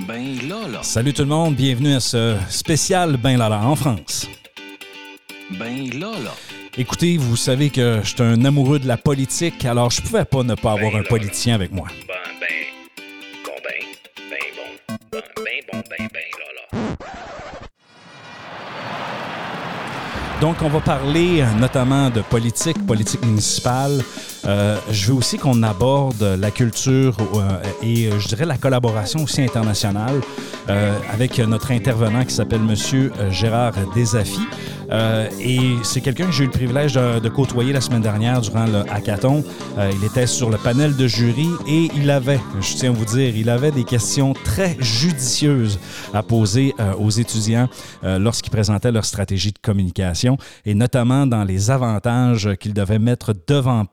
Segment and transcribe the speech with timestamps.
[0.00, 0.82] Ben Lala.
[0.82, 4.26] Salut tout le monde, bienvenue à ce spécial Ben Lala en France.
[5.50, 6.32] Ben Lala.
[6.78, 10.42] Écoutez, vous savez que je suis un amoureux de la politique, alors je pouvais pas
[10.42, 11.88] ne pas avoir Ben un politicien avec moi.
[12.08, 12.48] Ben, ben.
[13.44, 13.84] Bon, ben.
[14.30, 14.96] Ben bon.
[15.12, 16.96] Ben, ben bon, ben, ben Lala.
[20.40, 24.02] Donc, on va parler euh, notamment de politique, politique municipale.
[24.44, 29.22] Euh, je veux aussi qu'on aborde la culture euh, et euh, je dirais la collaboration
[29.22, 30.20] aussi internationale
[31.12, 34.40] avec notre intervenant qui s'appelle Monsieur Gérard Desafi.
[34.92, 38.66] Euh, et c'est quelqu'un que j'ai eu le privilège de, côtoyer la semaine dernière durant
[38.66, 39.44] le hackathon.
[39.78, 43.04] Euh, il était sur le panel de jury et il avait, je tiens à vous
[43.04, 45.78] dire, il avait des questions très judicieuses
[46.12, 47.68] à poser euh, aux étudiants
[48.02, 53.32] lorsqu'ils présentaient leur stratégie de communication et notamment dans les avantages qu'ils devaient mettre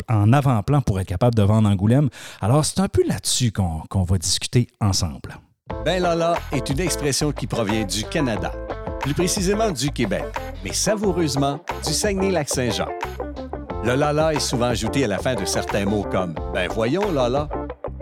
[0.09, 2.09] en avant-plan pour être capable de vendre Angoulême.
[2.41, 5.37] Alors, c'est un peu là-dessus qu'on qu'on va discuter ensemble.
[5.85, 8.51] Ben Lala est une expression qui provient du Canada,
[9.09, 10.23] plus précisément du Québec,
[10.63, 12.89] mais savoureusement du Saguenay-Lac-Saint-Jean.
[13.83, 17.49] Le Lala est souvent ajouté à la fin de certains mots comme Ben voyons Lala.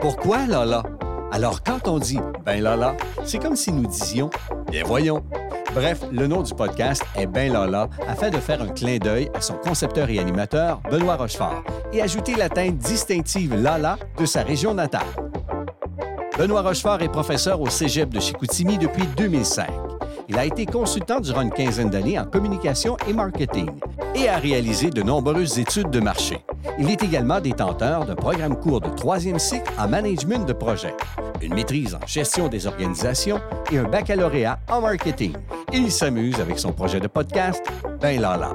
[0.02, 0.84] Pourquoi Lala?
[1.32, 4.30] Alors quand on dit Ben Lala, c'est comme si nous disions
[4.70, 5.24] Bien voyons.
[5.74, 9.40] Bref, le nom du podcast est Ben Lala afin de faire un clin d'œil à
[9.40, 14.74] son concepteur et animateur, Benoît Rochefort, et ajouter la teinte distinctive Lala de sa région
[14.74, 15.08] natale.
[16.38, 19.87] Benoît Rochefort est professeur au Cégep de Chicoutimi depuis 2005.
[20.30, 23.70] Il a été consultant durant une quinzaine d'années en communication et marketing
[24.14, 26.44] et a réalisé de nombreuses études de marché.
[26.78, 30.94] Il est également détenteur d'un programme court de troisième cycle en management de projet,
[31.42, 33.40] une maîtrise en gestion des organisations
[33.72, 35.34] et un baccalauréat en marketing.
[35.72, 37.64] Il s'amuse avec son projet de podcast,
[38.02, 38.52] Ben Lala.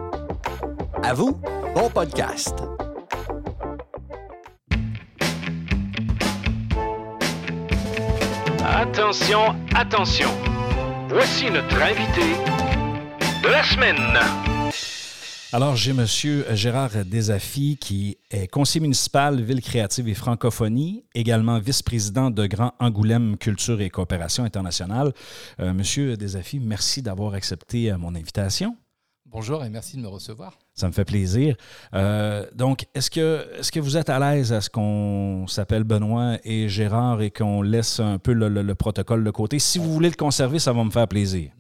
[1.03, 1.41] À vous,
[1.75, 2.55] bon podcast!
[8.65, 10.29] Attention, attention.
[11.13, 12.23] Voici notre invité
[13.43, 14.19] de la semaine.
[15.53, 22.31] Alors, j'ai Monsieur Gérard Desafi, qui est conseiller municipal Ville créative et francophonie, également vice-président
[22.31, 25.13] de Grand Angoulême Culture et coopération internationale.
[25.61, 28.75] Euh, Monsieur Desafi, merci d'avoir accepté euh, mon invitation.
[29.33, 30.59] Bonjour et merci de me recevoir.
[30.75, 31.57] Ça me fait plaisir.
[31.95, 36.37] Euh, donc, est-ce que, est que vous êtes à l'aise à ce qu'on s'appelle Benoît
[36.45, 39.59] et Gérard et qu'on laisse un peu le, le- le protocole de côté?
[39.59, 41.51] Si vous voulez le conserver, ça va me faire plaisir.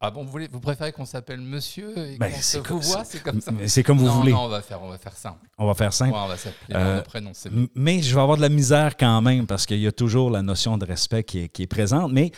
[0.00, 2.78] Ah bon, vous, voulez, vous préférez qu'on s'appelle monsieur et Ben, qu'on c'est se comme
[2.78, 4.30] voit, c'est comme ça C'est comme vous non, voulez.
[4.30, 5.40] Non, on va faire, on va faire simple.
[5.58, 6.12] On va faire simple.
[6.12, 7.62] Ouais, on va s'appeler Euh, par nos prénoms, c'est mieux.
[7.62, 10.30] M- Mais je vais avoir de la misère quand même parce qu'il y a toujours
[10.30, 12.12] la notion de respect qui est, qui est présente.
[12.12, 12.30] Mais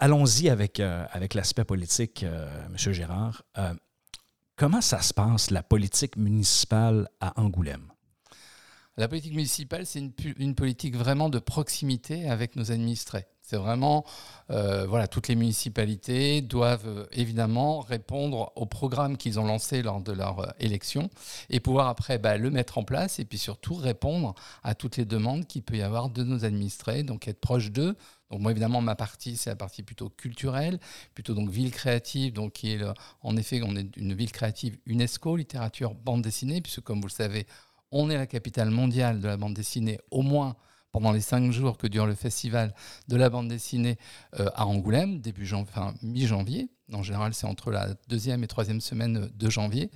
[0.00, 2.92] allons-y avec, euh, avec l'aspect politique, euh, M.
[2.92, 3.42] Gérard.
[4.60, 7.90] Comment ça se passe, la politique municipale à Angoulême?
[8.98, 10.04] La politique municipale, c'est
[10.36, 13.24] une politique vraiment de proximité avec nos administrés.
[13.40, 14.04] C'est vraiment,
[14.50, 20.02] euh, voilà, toutes les municipalités doivent euh, évidemment répondre au programme qu'ils ont lancé lors
[20.02, 21.08] de leur euh, élection
[21.48, 25.04] et pouvoir après bah, le mettre en place et puis surtout répondre à toutes les
[25.04, 27.96] demandes qu'il peut y avoir de nos administrés, donc être proche d'eux.
[28.30, 30.78] Donc moi évidemment ma partie c'est la partie plutôt culturelle,
[31.14, 32.80] plutôt donc ville créative, donc qui est
[33.22, 37.12] en effet on est une ville créative UNESCO, littérature, bande dessinée, puisque comme vous le
[37.12, 37.46] savez
[37.92, 40.56] on est la capitale mondiale de la bande dessinée, au moins
[40.92, 42.74] pendant les cinq jours que dure le festival
[43.08, 43.96] de la bande dessinée
[44.38, 46.68] euh, à Angoulême, début enfin, mi-janvier.
[46.92, 49.92] En général, c'est entre la deuxième et troisième semaine de janvier.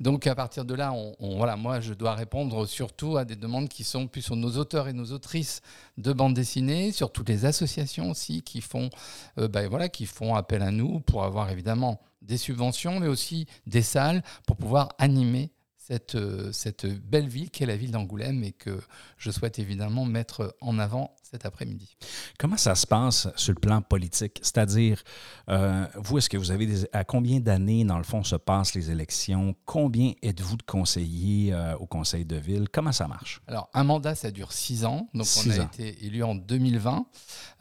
[0.00, 3.36] Donc, à partir de là, on, on- voilà, moi, je dois répondre surtout à des
[3.36, 5.60] demandes qui sont plus sur nos auteurs et nos autrices
[5.98, 8.88] de bande dessinée, sur toutes les associations aussi qui font,
[9.36, 13.46] euh, ben voilà, qui font appel à nous pour avoir évidemment des subventions, mais aussi
[13.66, 15.50] des salles pour pouvoir animer
[15.82, 18.78] cette, euh, cette belle ville qu'est la ville d'Angoulême et que
[19.16, 21.96] je souhaite évidemment mettre en avant cet après-midi.
[22.38, 24.38] Comment ça se passe sur le plan politique?
[24.42, 25.02] C'est-à-dire,
[25.48, 28.74] euh, vous, est-ce que vous avez des, à combien d'années, dans le fond, se passent
[28.74, 29.54] les élections?
[29.64, 32.68] Combien êtes-vous de conseillers euh, au conseil de ville?
[32.70, 33.40] Comment ça marche?
[33.46, 35.08] Alors, un mandat, ça dure six ans.
[35.14, 35.68] Donc, Six on a ans.
[35.72, 37.06] été élu en 2020,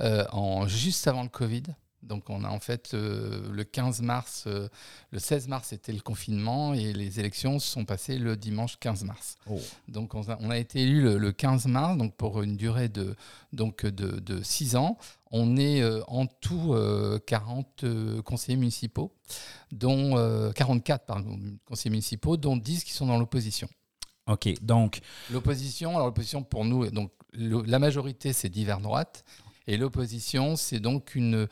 [0.01, 1.63] euh, en, juste avant le Covid.
[2.01, 4.69] Donc, on a en fait euh, le 15 mars, euh,
[5.11, 9.03] le 16 mars, c'était le confinement et les élections se sont passées le dimanche 15
[9.03, 9.37] mars.
[9.49, 9.59] Oh.
[9.87, 12.87] Donc, on a, on a été élu le, le 15 mars, donc pour une durée
[12.89, 13.15] de,
[13.53, 14.97] donc de, de six ans.
[15.31, 19.13] On est euh, en tout euh, 40 euh, conseillers municipaux,
[19.71, 23.67] dont euh, 44 pardon, conseillers municipaux, dont 10 qui sont dans l'opposition.
[24.27, 24.47] OK.
[24.61, 24.99] Donc,
[25.31, 29.23] L'opposition, alors l'opposition pour nous, donc le- la majorité c'est divers droite
[29.69, 31.47] Et l'opposition, c'est donc une,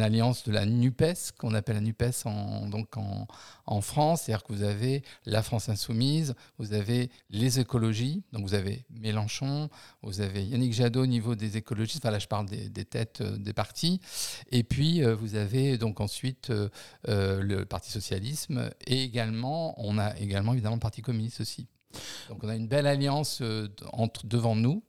[0.00, 4.22] alliance de la NUPES, qu'on appelle la NUPES en, France.
[4.22, 9.68] C'est-à-dire que vous avez la France insoumise, vous avez les écologies, donc vous avez Mélenchon,
[10.00, 13.36] vous avez Yannick Jadot au niveau des écologistes, enfin là je parle des, têtes euh,
[13.36, 14.00] des partis,
[14.50, 16.70] et puis euh, vous avez donc ensuite euh,
[17.42, 21.66] le Parti socialisme, et également, on a également évidemment le Parti communiste aussi.
[22.30, 23.42] Donc on a une belle alliance
[23.92, 24.82] entre, devant nous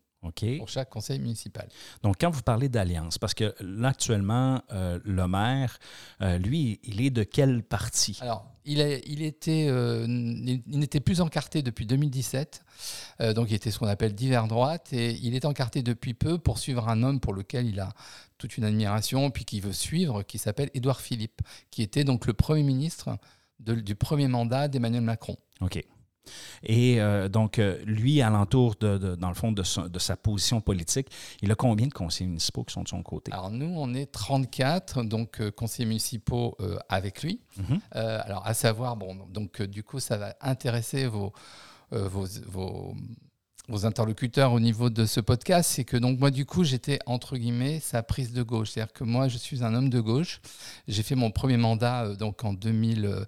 [0.57, 1.68] Pour chaque conseil municipal.
[2.04, 5.80] Donc, quand vous parlez d'alliance, parce que là, actuellement, euh, le maire,
[6.21, 8.18] euh, lui, il est de quel parti?
[8.21, 12.63] Alors, il, est- il était, euh, il n'était plus encarté depuis 2017,
[13.21, 16.38] euh, donc il était ce qu'on appelle divers droite, et il est encarté depuis peu
[16.38, 17.94] pour suivre un homme pour lequel il a
[18.38, 21.42] toute une admiration, puis qu'il veut suivre, qui s'appelle Édouard Philippe,
[21.72, 23.18] qui était donc le Premier ministre
[23.60, 25.38] de- du premier mandat d'Emmanuel Macron.
[25.62, 25.81] OK.
[26.63, 30.16] Et euh, donc, euh, lui, alentour, de, de- dans le fond, de, son- de sa
[30.18, 31.07] position politique,
[31.42, 33.31] il a combien de conseillers municipaux qui sont de son côté?
[33.31, 36.57] Alors nous, on est 34 donc euh, conseillers municipaux
[36.89, 37.42] avec lui.
[37.57, 37.80] Mhm.
[37.92, 41.33] Alors à savoir, bon, donc du coup, ça va intéresser vos,
[41.92, 42.94] vos, vos,
[43.69, 47.38] vos interlocuteurs au niveau de ce podcast, c'est que donc moi du coup, j'étais entre
[47.38, 50.42] guillemets sa prise de gauche, c'est-à-dire que moi, je suis un homme de gauche.
[50.88, 53.25] J'ai fait mon premier mandat euh, donc en 2000,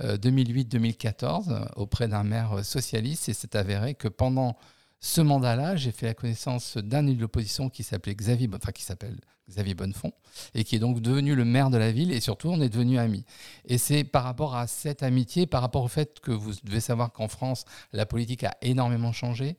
[0.00, 4.56] euh, 2008-2014 euh, auprès d'un maire euh, socialiste, et c'est avéré que pendant
[5.00, 8.82] ce mandat-là, j'ai fait la connaissance d'un élu de l'opposition qui s'appelait Xavier, enfin qui
[8.82, 9.16] s'appelle
[9.48, 10.12] Xavier Bonnefond,
[10.54, 12.98] et qui est donc devenu le maire de la ville, et surtout on est devenus
[12.98, 13.24] amis.
[13.66, 17.12] Et c'est par rapport à cette amitié, par rapport au fait que vous devez savoir
[17.12, 19.56] qu'en France, la politique a énormément changé.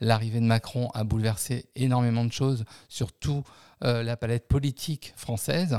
[0.00, 3.44] L'arrivée de Macron a bouleversé énormément de choses, surtout
[3.84, 5.78] euh, la palette politique française.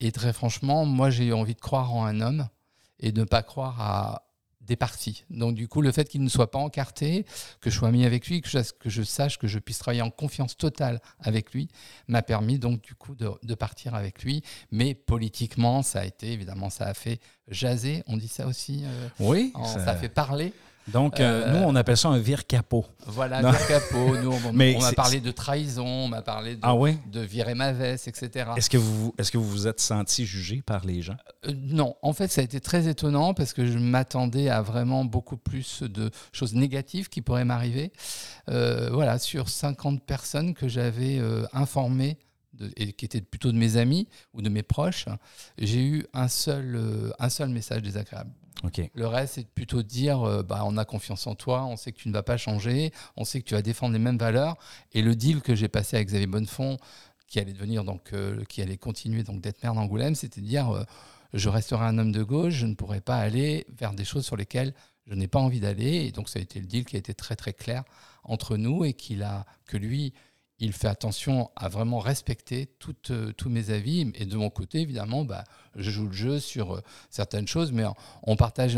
[0.00, 2.48] Et très franchement, moi j'ai eu envie de croire en un homme
[3.00, 4.27] et de ne pas croire à
[4.68, 5.24] des partis.
[5.30, 7.24] Donc du coup, le fait qu'il ne soit pas encarté,
[7.60, 10.02] que je sois ami avec lui, que je, que je sache que je puisse travailler
[10.02, 11.68] en confiance totale avec lui,
[12.06, 14.42] m'a permis donc du coup de, de partir avec lui.
[14.70, 17.18] Mais politiquement, ça a été, évidemment, ça a fait
[17.48, 19.50] jaser, on dit ça aussi, euh, Oui.
[19.54, 20.52] en- ça- ça a fait parler.
[20.92, 22.84] Donc, euh, Euh, nous, on appelle ça un vire capot.
[23.06, 23.50] Voilà, Non.
[23.50, 26.74] le capot, nous, on, Mais on m'a parlé de trahison, on m'a parlé de, Ah
[26.74, 26.96] oui?
[27.12, 28.50] de virer ma veste, etc.
[28.56, 31.16] Est-ce que vous est-ce que vous vous êtes senti jugé par les gens?
[31.46, 35.04] Euh, non, en fait, ça a été très étonnant parce que je m'attendais à vraiment
[35.04, 37.92] beaucoup plus de choses négatives qui pourraient m'arriver.
[38.48, 41.20] Euh, voilà, sur 50 personnes que j'avais
[41.52, 42.18] informées
[42.54, 45.04] de- et qui étaient plutôt de mes amis ou de mes proches,
[45.58, 48.30] j'ai eu un seul, un seul message désagréable.
[48.94, 51.92] Le reste, c'est plutôt de dire euh, bah, on a confiance en toi, on sait
[51.92, 54.56] que tu ne vas pas changer, on sait que tu vas défendre les mêmes valeurs.
[54.92, 56.76] Et le deal que j'ai passé avec Xavier Bonnefond,
[57.26, 60.70] qui allait devenir donc, euh, qui allait continuer donc d'être maire d'Angoulême, c'était de dire
[60.70, 60.84] euh,
[61.34, 64.36] je resterai un homme de gauche, je ne pourrai pas aller vers des choses sur
[64.36, 64.74] lesquelles
[65.06, 66.06] je n'ai pas envie d'aller.
[66.06, 67.84] Et donc, ça a été le deal qui a été très très clair
[68.24, 70.12] entre nous et qu'il a, que lui,
[70.60, 72.68] il fait attention à vraiment respecter
[73.10, 74.10] euh, tous mes avis.
[74.14, 75.44] Et de mon côté, évidemment, bah,
[75.76, 77.84] je joue le jeu sur euh, certaines choses, mais
[78.24, 78.76] on partage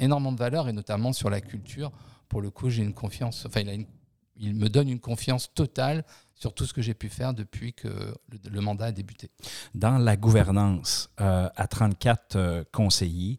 [0.00, 1.92] énormément de valeurs et notamment sur la culture.
[2.28, 3.86] Pour le coup, j'ai une confiance, enfin, il, a une-
[4.36, 6.04] il me donne une confiance totale
[6.36, 9.30] sur tout ce que j'ai pu faire depuis que le, le mandat a débuté.
[9.74, 13.38] Dans la gouvernance, euh, à 34 euh, conseillers,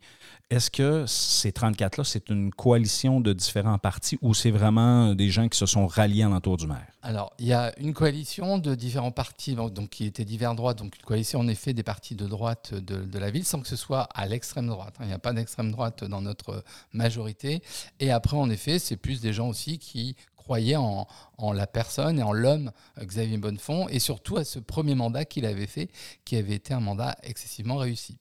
[0.49, 5.49] est-ce que ces 34-là, c'est une coalition de différents partis ou c'est vraiment des gens
[5.49, 6.87] qui se sont ralliés alentour du maire?
[7.01, 10.95] Alors, il y a une coalition de différents partis, donc, qui étaient divers droites, donc
[10.95, 13.75] une coalition en effet des partis de droite de, de la ville, sans que ce
[13.75, 14.95] soit à l'extrême droite.
[14.99, 15.03] hein.
[15.03, 16.63] Il n'y a pas d'extrême droite dans notre
[16.93, 17.61] majorité.
[17.99, 20.15] Et après, en effet, c'est plus des gens aussi qui
[20.45, 21.07] croyaient en,
[21.39, 25.25] en la personne et en l'homme euh, Xavier Bonnefond, et surtout à ce premier mandat
[25.25, 25.89] qu'il avait fait,
[26.23, 28.19] qui avait été un mandat excessivement réussi.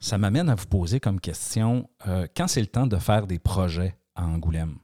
[0.00, 3.38] Ça m'amène à vous poser comme question, euh, quand c'est le temps de faire des
[3.38, 4.76] projets à Angoulême,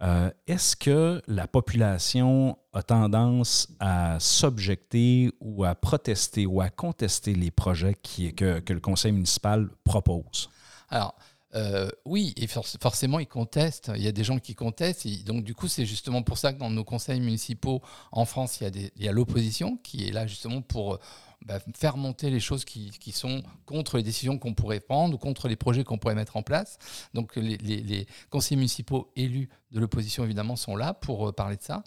[0.00, 7.34] euh, est-ce que la population a tendance à s'objecter ou à protester ou à contester
[7.34, 10.48] les projets qui, que, que le conseil municipal propose?
[10.88, 11.14] Alors,
[11.54, 13.90] euh, oui, et for- forcément, ils contestent.
[13.96, 15.06] Il y a des gens qui contestent.
[15.24, 17.80] Donc, du coup, c'est justement pour ça que dans nos conseils municipaux
[18.12, 21.00] en France, il y a, l'opposition qui est là justement pour euh,
[21.46, 25.48] bah, faire monter les choses qui, sont contre les décisions qu'on pourrait prendre ou contre
[25.48, 26.76] les projets qu'on pourrait mettre en place.
[27.14, 31.56] Donc, les, les- les conseillers municipaux élus de l'opposition, évidemment, sont là pour euh, parler
[31.56, 31.82] de ça.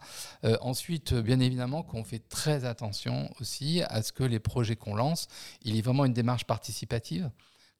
[0.62, 5.27] Ensuite, bien évidemment, qu'on fait très attention aussi à ce que les projets qu'on lance,
[5.63, 7.30] il y ait vraiment une démarche participative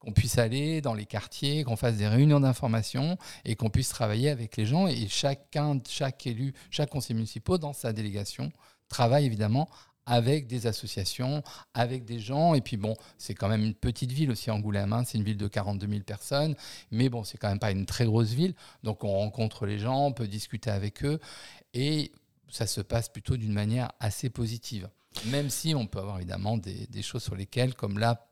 [0.02, 4.30] qu'on puisse aller dans les quartiers, qu'on fasse des réunions d'information et qu'on puisse travailler
[4.30, 4.88] avec les gens.
[4.88, 8.52] Et chacun, chaque élu, chaque conseiller municipal dans sa délégation
[8.90, 9.70] travaille évidemment
[10.08, 11.44] avec des associations,
[11.76, 12.56] avec des gens.
[12.56, 14.92] Et puis bon, c'est quand même une petite ville aussi, Angoulême.
[14.92, 15.04] hein.
[15.06, 16.56] C'est une ville de 42 000 personnes.
[16.90, 18.56] Mais bon, c'est quand même pas une très grosse ville.
[18.84, 21.20] Donc on rencontre les gens, on peut discuter avec eux.
[21.76, 22.12] Et
[22.50, 24.90] ça se passe plutôt d'une manière assez positive.
[25.28, 28.28] Même si on peut avoir évidemment des, des choses sur lesquelles, comme là,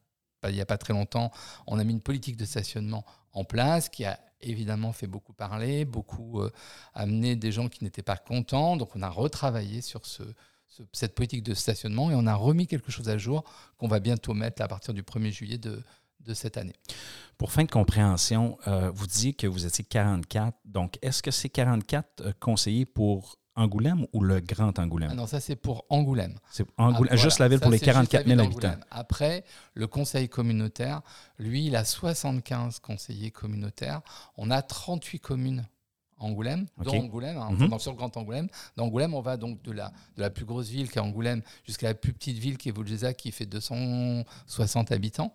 [0.48, 1.32] il n'y a pas très longtemps,
[1.68, 3.04] on a mis une politique de stationnement
[3.34, 6.50] en place qui a évidemment fait beaucoup parler, beaucoup euh,
[6.94, 8.78] amené des gens qui n'étaient pas contents.
[8.78, 10.24] Donc on a retravaillé sur ce,
[10.68, 13.44] ce- cette politique de stationnement et on a remis quelque chose à jour
[13.78, 15.84] qu'on va bientôt mettre à partir du 1er juillet de,
[16.34, 16.76] cette année.
[17.40, 20.56] Pour fin de compréhension, euh, vous disiez que vous étiez 44.
[20.64, 25.10] Donc, est-ce que c'est 44 euh, conseillers pour Angoulême ou le Grand Angoulême?
[25.12, 26.36] Ah non, ça c'est pour Angoulême.
[26.52, 27.46] c'est Angoulême, Ah, juste voilà.
[27.46, 28.86] la ville Ça, pour les c'est juste 44 la ville 000 habitants.
[28.92, 31.02] Après, le conseil communautaire,
[31.38, 34.02] lui, il a 75 conseillers communautaires.
[34.38, 35.68] On a 38 communes
[36.20, 36.86] Angoulême, Ok.
[36.86, 37.70] dont Angoulême, hein, Mhm.
[37.70, 38.48] donc sur le Grand Angoulême.
[38.76, 41.42] Dans Angoulême, on va donc de la, de la plus grosse ville qui est Angoulême
[41.66, 45.34] jusqu'à la plus petite ville qui est Voulgeza qui fait 260 habitants.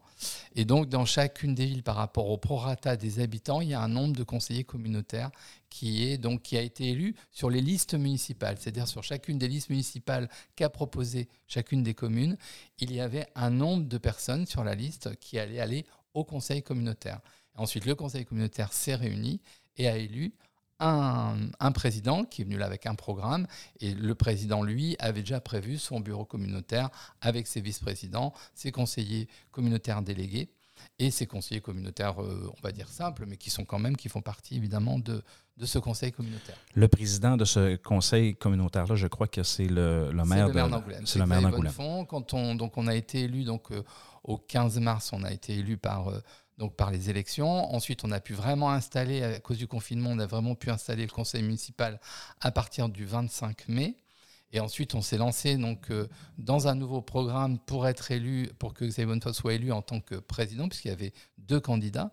[0.54, 3.80] Et donc, dans chacune des villes, par rapport au prorata des habitants, il y a
[3.80, 5.30] un nombre de conseillers communautaires
[5.70, 8.56] qui, est, donc, qui a été élu sur les listes municipales.
[8.58, 12.36] C'est-à-dire sur chacune des listes municipales qu'a proposé chacune des communes,
[12.78, 16.62] il y avait un nombre de personnes sur la liste qui allaient aller au conseil
[16.62, 17.20] communautaire.
[17.56, 19.40] Ensuite, le conseil communautaire s'est réuni
[19.76, 20.32] et a élu
[20.80, 23.46] un, un président qui est venu là avec un programme.
[23.80, 26.90] Et le président, lui, avait déjà prévu son bureau communautaire
[27.20, 30.48] avec ses vice-présidents, ses conseillers communautaires délégués
[30.98, 34.08] et ses conseillers communautaires, euh, on va dire simples, mais qui sont quand même, qui
[34.08, 35.22] font partie évidemment de,
[35.56, 36.56] de ce conseil communautaire.
[36.74, 41.06] Le président de ce conseil communautaire-là, je crois que c'est le, le maire d'Angoulême.
[41.06, 41.72] C'est le maire d'Angoulême.
[42.08, 43.82] Quand on, donc on a été élu donc, euh,
[44.24, 46.20] au 15 mars, on a été élu par, euh,
[46.58, 47.74] donc par les élections.
[47.74, 51.04] Ensuite, on a pu vraiment installer, à cause du confinement, on a vraiment pu installer
[51.04, 52.00] le conseil municipal
[52.40, 53.96] à partir du 25 mai.
[54.54, 56.06] Et ensuite, on s'est lancé donc, euh,
[56.38, 60.00] dans un nouveau programme pour être élu, pour que Xavier Bonnefond soit élu en tant
[60.00, 62.12] que président, puisqu'il y avait deux candidats.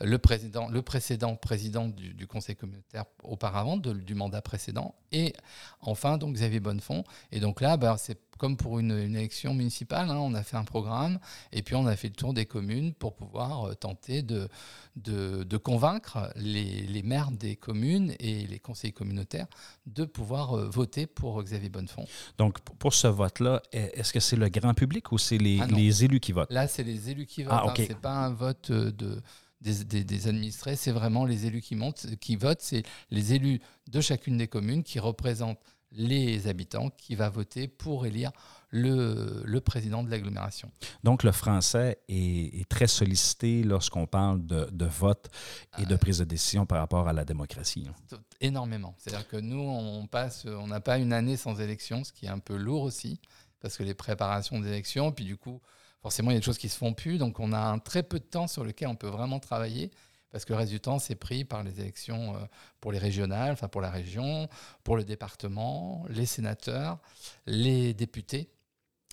[0.00, 5.34] Le, président, le précédent président du, conseil communautaire auparavant, du mandat précédent, et
[5.82, 7.04] enfin donc Xavier Bonnefond.
[7.32, 10.56] Et donc là, bah, c'est comme pour une, une élection municipale, hein, on a fait
[10.56, 11.18] un programme
[11.52, 14.48] et puis on a fait le tour des communes pour pouvoir euh, tenter de,
[14.96, 19.46] de, de convaincre les, les maires des communes et les conseillers communautaires
[19.86, 22.06] de pouvoir euh, voter pour Xavier Bonnefond.
[22.38, 25.66] Donc, pour- ce vote-là, est- est-ce que c'est le grand public ou c'est les, Ah
[25.66, 26.52] les élus qui votent?
[26.52, 27.52] Là, c'est les élus qui votent.
[27.54, 27.84] Ah, hein, ok.
[27.88, 29.20] c'est pas un vote euh, de,
[29.60, 32.60] des, des- des administrés, c'est vraiment les élus qui, montent, qui votent.
[32.60, 33.60] C'est les élus
[33.90, 35.58] de chacune des communes qui représentent
[35.94, 38.30] les habitants qui va voter pour élire
[38.70, 40.70] le, le président de l'agglomération.
[41.04, 45.28] Donc, le français est, est très sollicité lorsqu'on parle de, de vote
[45.78, 47.86] et de Euh, prise de décision par rapport à la démocratie.
[47.88, 48.18] hein.
[48.40, 48.94] Énormément.
[48.98, 52.30] C'est-à-dire que nous, on passe, on n'a pas une année sans élection, ce qui est
[52.30, 53.20] un peu lourd aussi,
[53.60, 55.60] parce que les préparations des élections, puis du coup,
[56.02, 58.02] forcément, il y a des choses qui se font plus, donc on a un très
[58.02, 59.90] peu de temps sur lequel on peut vraiment travailler,
[60.34, 62.38] parce que le reste du temps, c'est pris par les élections euh,
[62.80, 64.48] pour les régionales, enfin pour la région,
[64.82, 66.98] pour le département, les sénateurs,
[67.46, 68.50] les députés,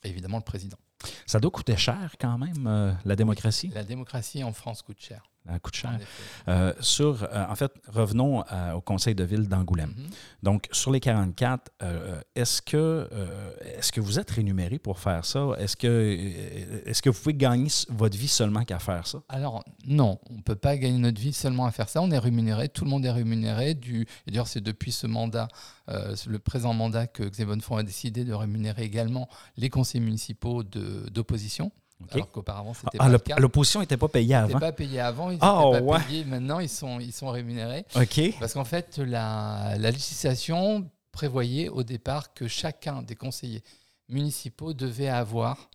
[0.03, 0.79] et évidemment le président.
[1.27, 3.67] Ça doit coûter cher quand même, euh, la démocratie.
[3.67, 5.30] La démocratie en France coûte cher.
[5.47, 5.99] Ça coûte cher.
[6.47, 9.93] Euh, sur, euh, en fait, revenons à- au conseil de ville d'Angoulême.
[9.97, 10.05] Mhm.
[10.43, 12.77] Donc, sur les 44, euh, est-ce que,
[13.11, 15.47] euh, est-ce que vous êtes rémunéré pour faire ça?
[15.57, 19.23] Est-ce que, euh, est-ce que vous pouvez gagner votre vie seulement qu'à faire ça?
[19.29, 22.01] Alors non, on ne peut pas gagner notre vie seulement à faire ça.
[22.03, 23.73] On est rémunéré, tout le monde est rémunéré.
[23.73, 25.47] Du, et d'ailleurs, c'est depuis ce mandat,
[25.89, 30.61] euh, le présent mandat, que Xavier Bonnefond a décidé de rémunérer également les conseils municipaux
[30.63, 31.71] d'opposition.
[32.11, 33.35] Alors qu'auparavant, c'était Ah, pas le- le cas.
[33.37, 34.59] l'opposition n'était pas payée Ils n'étaient avant.
[34.59, 35.99] pas payés avant, ils Ah, pas ouais.
[36.07, 36.25] payés.
[36.25, 37.85] Maintenant, ils sont, ils sont rémunérés.
[37.95, 38.21] OK.
[38.39, 43.63] Parce qu'en fait, la, la législation prévoyait au départ que chacun des conseillers
[44.09, 45.69] municipaux devait avoir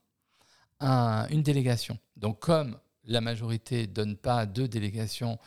[0.81, 1.99] un- une délégation.
[2.17, 5.39] Donc, comme la majorité ne donne pas deux délégations,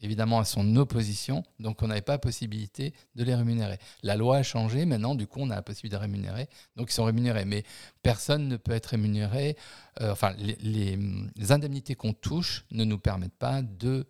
[0.00, 3.78] évidemment, à son opposition, donc on n'avait pas possibilité de les rémunérer.
[4.02, 6.94] La loi a changé, maintenant, du coup, on a la possibilité de rémunérer, donc ils
[6.94, 7.44] sont rémunérés.
[7.44, 7.64] Mais
[8.02, 9.56] personne ne peut être rémunéré,
[10.00, 10.98] euh, enfin, les, les-
[11.36, 14.06] les indemnités qu'on touche ne nous permettent pas de,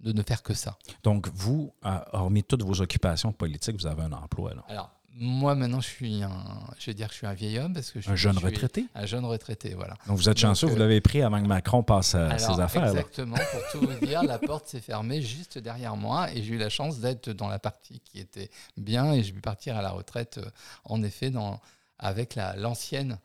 [0.00, 0.78] de ne faire que ça.
[1.02, 4.54] Donc, vous, euh, hormis toutes vos occupations politiques, vous avez un emploi.
[4.54, 4.64] là.
[4.68, 6.30] Alors, moi, maintenant, je suis un,
[6.78, 8.34] je vais dire que je suis un vieil homme parce que je suis Un jeune
[8.34, 8.86] je suis retraité.
[8.94, 9.94] Un jeune retraité, voilà.
[10.06, 12.54] Donc, vous êtes Donc, chanceux, vous euh, l'avez pris avant que Macron passe à Alors,
[12.56, 12.86] ses affaires.
[12.88, 16.58] Exactement, pour tout vous dire, la porte s'est fermée juste derrière moi et j'ai eu
[16.58, 19.90] la chance d'être dans la partie qui était bien et j'ai pu partir à la
[19.90, 20.50] retraite, euh,
[20.84, 21.60] en effet, dans,
[21.98, 23.18] avec la- l'ancienne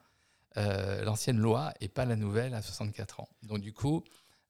[0.57, 3.29] euh, l'ancienne loi et pas la nouvelle à 64 ans.
[3.43, 4.03] Donc, du coup,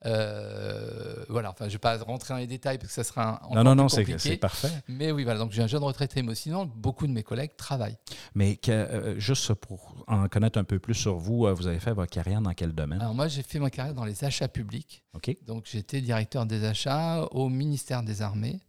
[0.05, 3.43] euh, voilà, enfin, je ne vais pas rentrer dans les détails parce que ça sera
[3.46, 4.72] un, Non, non, non, c'est parfait.
[4.88, 7.98] Mais oui, voilà, donc j'ai un jeune retraité, mais sinon, beaucoup de mes collègues travaillent.
[8.34, 11.79] Mais que, euh, juste pour en connaître un peu plus sur vous, euh, vous avez
[11.79, 13.01] fait votre carrière dans quel domaine?
[13.01, 15.03] Alors moi, j'ai fait ma carrière dans les achats publics.
[15.13, 15.36] OK.
[15.46, 18.60] Donc j'étais directeur des achats au ministère des Armées,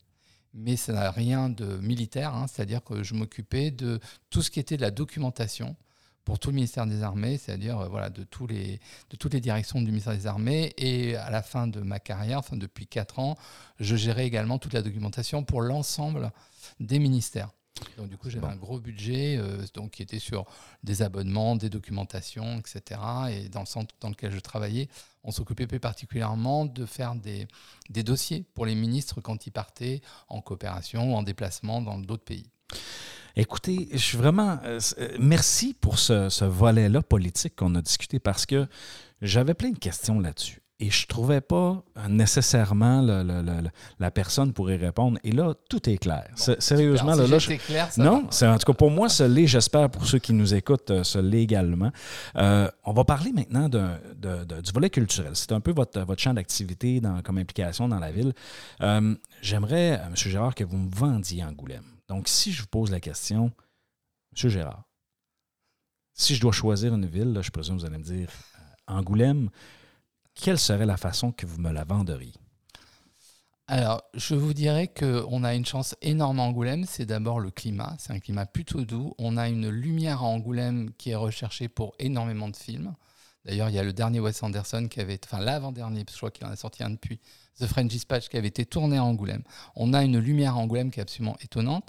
[0.52, 4.60] mais ça n'a rien de militaire, hein, c'est-à-dire que je m'occupais de tout ce qui
[4.60, 5.76] était de la documentation
[6.24, 9.40] pour tout le ministère des Armées, c'est-à-dire euh, voilà, de, tous les, de toutes les
[9.40, 10.72] directions du ministère des Armées.
[10.76, 13.36] Et à la fin de ma carrière, enfin depuis 4 ans,
[13.80, 16.30] je gérais également toute la documentation pour l'ensemble
[16.80, 17.50] des ministères.
[17.96, 20.44] Donc du coup, j'avais un gros budget euh, donc, qui était sur
[20.82, 23.00] des abonnements, des documentations, etc.
[23.30, 24.88] Et dans le centre dans lequel je travaillais,
[25.24, 27.46] on s'occupait plus particulièrement de faire des,
[27.90, 32.24] des dossiers pour les ministres quand ils partaient en coopération ou en déplacement dans d'autres
[32.24, 32.46] pays.
[33.36, 34.58] Écoutez, je suis vraiment.
[34.64, 38.66] euh, euh, merci pour ce, ce volet-là politique qu'on a discuté parce que
[39.22, 40.58] j'avais plein de questions là-dessus.
[40.80, 43.70] Et je trouvais pas nécessairement le- le- le- le-
[44.00, 45.16] la personne pour y répondre.
[45.22, 46.26] Et là, tout est clair.
[46.58, 49.46] Sérieusement, là, si là, clair, ça non, c'est en tout cas pour moi, ce l'est,
[49.46, 51.92] j'espère pour ceux qui nous écoutent, euh, ce l'est également.
[52.36, 55.30] Euh, on va parler maintenant d'un- de- de- du volet culturel.
[55.34, 58.32] C'est un peu votre, votre champ d'activité comme implication dans la ville.
[58.80, 60.12] Euh, J'aimerais, M.
[60.16, 61.82] Gérard, que vous me vendiez Angoulême.
[62.12, 63.52] Donc, si je vous pose la question,
[64.36, 64.50] M.
[64.50, 64.84] Gérard,
[66.12, 69.48] si je dois choisir une ville, je présume que vous allez me dire euh, Angoulême,
[70.34, 72.34] quelle serait la façon que vous me la venderiez?
[73.66, 76.84] Alors, je vous dirais qu'on a une chance énorme à Angoulême.
[76.84, 77.96] C'est d'abord le climat.
[77.98, 79.14] C'est un climat plutôt doux.
[79.16, 82.94] On a une lumière à Angoulême qui est recherchée pour énormément de films.
[83.46, 86.46] D'ailleurs, il y a le dernier Wes Anderson qui avait, enfin l'avant-dernier, je crois qu'il
[86.46, 87.20] en a sorti un depuis,
[87.60, 89.42] The French Dispatch, qui avait été tourné à Angoulême.
[89.76, 91.88] On a une lumière à Angoulême qui est absolument étonnante.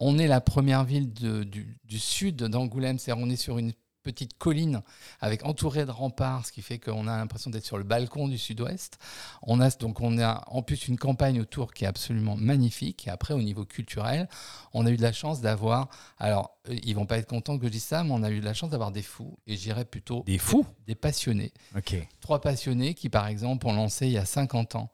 [0.00, 3.72] On est la première ville de- du, du sud d'Angoulême, c'est-à-dire on est sur une
[4.02, 4.82] petite colline
[5.20, 8.36] avec entourée de remparts, ce qui fait qu'on a l'impression d'être sur le balcon du
[8.36, 8.98] sud-ouest.
[9.42, 13.06] On a donc on a en plus une campagne autour qui est absolument magnifique.
[13.06, 14.28] Et après, au niveau culturel,
[14.72, 15.88] on a eu de la chance d'avoir.
[16.18, 18.40] Alors, euh, ils vont pas être contents que je dise ça, mais on a eu
[18.40, 20.66] de la chance d'avoir des fous et j'irais plutôt Des fous?
[20.88, 21.52] des passionnés.
[21.76, 21.94] OK.
[22.20, 24.90] Trois passionnés qui, par exemple, ont lancé il y a 50 ans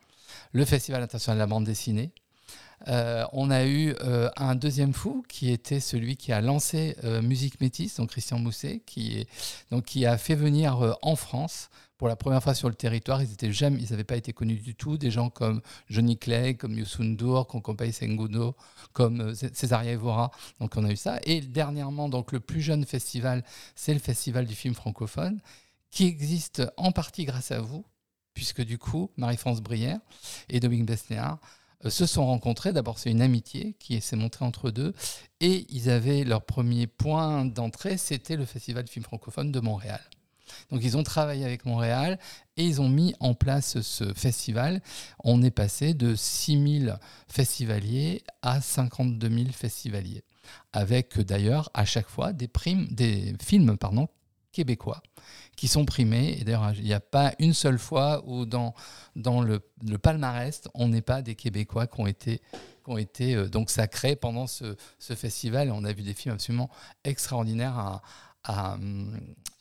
[0.53, 2.13] le Festival international de la bande dessinée.
[2.87, 7.21] Euh, on a eu euh, un deuxième fou qui était celui qui a lancé euh,
[7.23, 9.27] Musique Métis, donc Christian Mousset, qui,
[10.07, 13.21] a fait venir en France pour la première fois sur le territoire.
[13.21, 14.97] Ils n'avaient jamais, ils avaient pas été connus du tout.
[14.97, 18.55] Des gens comme Johnny Clegg, comme Youssou N'Dour, Konkopai Sengodo,
[18.93, 20.31] comme Cé- Césaria Evora.
[20.61, 21.19] Donc on a eu ça.
[21.25, 23.45] Et dernièrement, donc le plus jeune festival,
[23.75, 25.41] c'est le Festival du film francophone,
[25.91, 27.85] qui existe en partie grâce à vous,
[28.39, 29.99] puisque du coup, Marie-France Brière
[30.49, 31.41] et Dominique Besnéard
[31.85, 32.73] euh, se sont rencontrés.
[32.73, 34.95] D'abord, c'est une amitié qui s'est montrée entre deux.
[35.41, 40.01] Et ils avaient leur premier point d'entrée, c'était le Festival du film francophone de Montréal.
[40.71, 42.17] Donc, ils ont travaillé avec Montréal
[42.57, 44.83] et ils ont mis en place ce festival.
[45.25, 50.23] On est passé de 6 000 festivaliers à 52 000 festivaliers,
[50.73, 54.07] avec d'ailleurs à chaque fois des, primes, des films pardon,
[54.53, 55.03] québécois
[55.57, 56.37] qui sont primés.
[56.41, 58.75] Et d'ailleurs, il n'y a pas une seule fois où dans,
[59.17, 62.39] dans le, le palmarès, on n'est pas des Québécois qui ont été,
[62.85, 65.69] qui ont été euh, donc sacrés pendant ce, ce festival.
[65.69, 66.71] Et on a vu des films absolument
[67.05, 68.03] extraordinaires à,
[68.45, 68.79] à,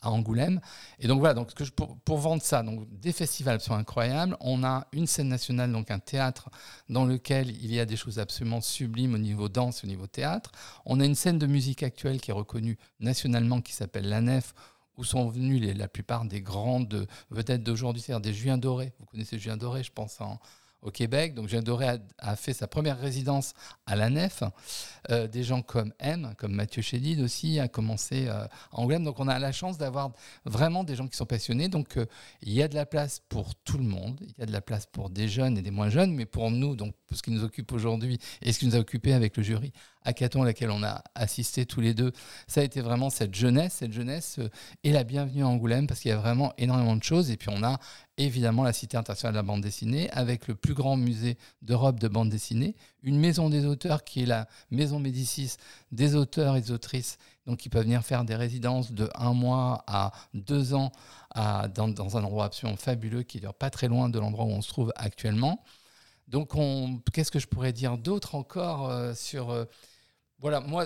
[0.02, 0.62] à Angoulême.
[1.00, 4.38] Et donc voilà, donc pour, pour vendre ça, donc des festivals absolument incroyables.
[4.40, 6.50] On a une scène nationale, donc un théâtre
[6.88, 10.52] dans lequel il y a des choses absolument sublimes au niveau danse, au niveau théâtre.
[10.86, 14.54] On a une scène de musique actuelle qui est reconnue nationalement, qui s'appelle La Nef,
[14.98, 18.94] où sont venus la plupart des grandes vedettes d'aujourd'hui, c'est-à-dire des Julien Doré.
[19.00, 20.40] Vous connaissez Julien Doré, je pense, en-
[20.82, 21.34] au Québec.
[21.34, 23.54] Donc Julien Doré a, fait sa première résidence
[23.86, 24.44] à la Nef.
[25.10, 29.04] Euh, des gens comme M, comme Mathieu Chédid aussi, a commencé euh, à Angoulême.
[29.04, 30.12] Donc on a la chance d'avoir
[30.46, 31.68] vraiment des gens qui sont passionnés.
[31.68, 32.06] Donc euh,
[32.42, 34.20] il y a de la place pour tout le monde.
[34.22, 36.14] Il y a de la place pour des jeunes et des moins jeunes.
[36.14, 39.14] Mais pour nous, donc ce qui nous occupe aujourd'hui et ce qui nous a occupé
[39.14, 39.72] avec le jury
[40.08, 42.12] hackathon à laquelle on a assisté tous les deux,
[42.48, 43.74] ça a été vraiment cette jeunesse.
[43.80, 44.50] Cette jeunesse euh,
[44.84, 47.30] est la bienvenue à Angoulême parce qu'il y a vraiment énormément de choses.
[47.30, 47.80] Et puis on a
[48.18, 52.08] évidemment la Cité internationale de la bande dessinée avec le plus grand musée d'Europe de
[52.08, 55.58] bande dessinée, une maison des auteurs qui est la maison Médicis
[55.92, 59.84] des auteurs et des autrices, donc qui peuvent venir faire des résidences de un mois
[59.88, 60.92] à deux ans
[61.36, 64.70] dans, un endroit absolument fabuleux qui est pas très loin de l'endroit où on se
[64.70, 65.64] trouve actuellement.
[66.28, 69.66] Donc, on- qu'est-ce que je pourrais dire d'autre encore euh, sur euh,
[70.40, 70.86] voilà, moi,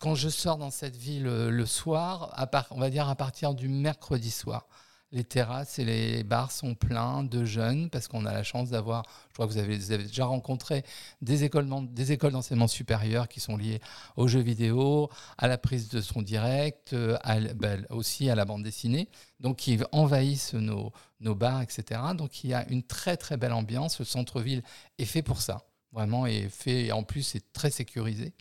[0.00, 3.14] quand je sors dans cette ville euh, le soir, à part, on va dire à
[3.14, 4.66] partir du mercredi soir,
[5.12, 9.04] les terrasses et les bars sont pleins de jeunes parce qu'on a la chance d'avoir,
[9.28, 10.82] je crois que vous avez, déjà rencontré
[11.22, 13.80] des écoles, des écoles d'enseignement supérieur qui sont liées
[14.16, 17.18] aux jeux vidéo, à la prise de son direct, euh,
[17.54, 19.08] ben, aussi à la bande dessinée,
[19.40, 22.00] donc qui envahissent nos, nos bars, etc.
[22.16, 23.98] Donc il y a une très très belle ambiance.
[23.98, 24.62] Le centre-ville
[24.98, 28.34] est fait pour ça, vraiment, et fait, et en plus c'est très sécurisé.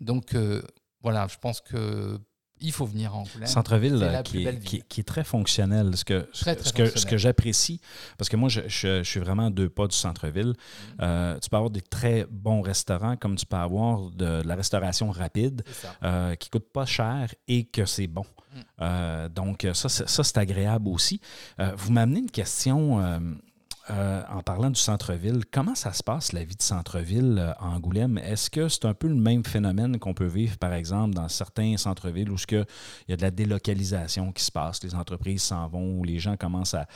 [0.00, 0.62] Donc euh,
[1.02, 2.18] voilà, je pense que
[2.58, 3.46] il faut venir à Angoulême.
[3.46, 4.84] Centre-ville euh, qui, est- belle qui, ville.
[4.88, 5.94] qui est très fonctionnel.
[5.94, 7.10] Ce que, ce, Très, que- très ce que, ce fonctionnel.
[7.10, 7.80] que j'apprécie,
[8.16, 10.54] parce que moi, je, je- je suis vraiment à deux pas du centre-ville.
[10.54, 11.02] Mm-hmm.
[11.02, 14.54] Euh, tu peux avoir des très bons restaurants, comme tu peux avoir de, de la
[14.54, 15.62] restauration rapide,
[16.02, 18.24] euh, qui coûte pas cher et que c'est bon.
[18.24, 18.58] Mm.
[18.80, 21.20] Euh, donc, ça, c'est- ça, c'est agréable aussi.
[21.76, 23.20] Vous m'amenez une question
[23.90, 25.44] euh, en parlant du centre-ville.
[25.50, 28.18] Comment ça se passe, la vie de centre-ville euh, à Angoulême?
[28.18, 31.76] Est-ce que c'est un peu le même phénomène qu'on peut vivre, par exemple, dans certains
[31.76, 32.64] centres-villes où il
[33.08, 36.74] y a de la délocalisation qui se passe, les entreprises s'en vont, les gens commencent
[36.74, 36.86] à,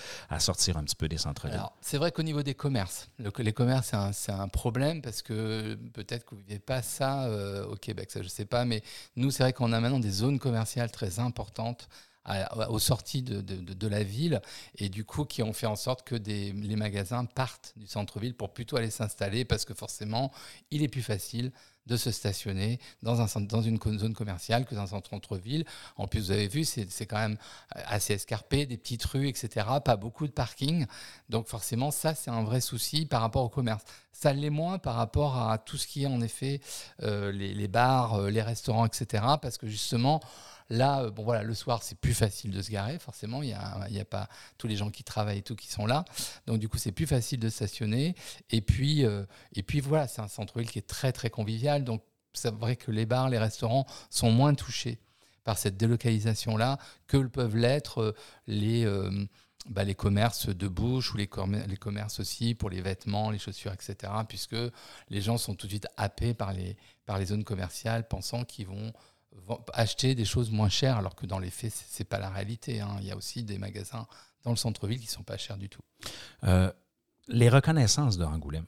[0.41, 1.63] sortir un petit peu des centres-villes?
[1.81, 5.23] C'est vrai qu'au niveau des commerces, le- les commerces, c'est un, c'est un problème parce
[5.23, 8.47] que peut-être que vous ne vivez pas ça euh, au Québec, ça je ne sais
[8.47, 8.83] pas, mais
[9.17, 11.89] nous, c'est vrai qu'on a maintenant des zones commerciales très importantes
[12.69, 14.41] aux sorties de, de- la ville
[14.77, 18.35] et du coup qui ont fait en sorte que des, les magasins partent du centre-ville
[18.35, 20.31] pour plutôt aller s'installer parce que forcément,
[20.71, 21.51] il est plus facile
[21.87, 25.65] de se stationner dans, un, dans une zone commerciale que dans un centre-ville.
[25.97, 27.37] En plus, vous avez vu, c'est quand même
[27.73, 29.67] assez escarpé, des petites rues, etc.
[29.85, 30.87] Pas beaucoup de parking.
[31.29, 33.83] Donc forcément, ça, c'est un vrai souci par rapport au commerce.
[34.13, 36.61] Ça l'est moins par rapport à tout ce qui est en effet
[37.03, 39.25] euh, les, les bars, euh, les restaurants, etc.
[39.43, 40.21] Parce que justement,
[40.71, 42.99] là, euh, bon voilà, le soir, c'est plus facile de se garer.
[42.99, 45.69] Forcément, il n'y a, y a pas tous les gens qui travaillent et tout qui
[45.69, 46.05] sont là.
[46.47, 48.15] Donc du coup, c'est plus facile de stationner.
[48.51, 51.85] Et puis, euh, et puis voilà, c'est un centre-ville qui est très très convivial.
[51.85, 52.03] Donc
[52.33, 54.99] c'est vrai que les bars, les restaurants sont moins touchés
[55.45, 56.79] par cette délocalisation-là
[57.09, 58.13] que le peuvent l'être euh,
[58.47, 58.87] les,
[59.69, 61.29] bah, les commerces de bouche ou les,
[61.67, 64.13] les commerces aussi pour les vêtements, les chaussures, etc.
[64.29, 64.57] Puisque
[65.09, 68.67] les gens sont tout de suite happés par les, par les zones commerciales, pensant qu'ils
[68.67, 68.93] vont
[69.73, 72.81] acheter des choses moins chères, alors que dans les faits, c'est c'est pas la réalité.
[72.81, 72.97] hein.
[73.01, 74.07] Il y a aussi des magasins
[74.45, 75.83] dans le centre-ville qui sont pas chers du tout.
[76.45, 76.73] Euh,
[77.29, 78.67] les reconnaissances de Angoulême.